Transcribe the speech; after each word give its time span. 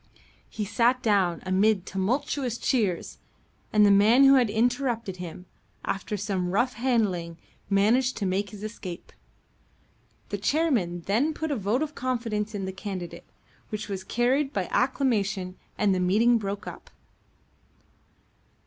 He 0.49 0.65
sat 0.65 1.03
down 1.03 1.43
amid 1.45 1.85
tumultuous 1.85 2.57
cheers, 2.57 3.19
and 3.71 3.85
the 3.85 3.91
man 3.91 4.23
who 4.23 4.33
had 4.33 4.49
interrupted 4.49 5.17
him, 5.17 5.45
after 5.85 6.17
some 6.17 6.49
rough 6.49 6.73
handling, 6.73 7.37
managed 7.69 8.17
to 8.17 8.25
make 8.25 8.49
his 8.49 8.63
escape. 8.63 9.13
The 10.29 10.39
chairman 10.39 11.01
then 11.01 11.35
put 11.35 11.51
a 11.51 11.55
vote 11.55 11.83
of 11.83 11.93
confidence 11.93 12.55
in 12.55 12.65
the 12.65 12.73
candidate, 12.73 13.29
which 13.69 13.89
was 13.89 14.03
carried 14.03 14.51
by 14.51 14.65
acclamation, 14.71 15.55
and 15.77 15.93
the 15.93 15.99
meeting 15.99 16.39
broke 16.39 16.65
up. 16.65 16.89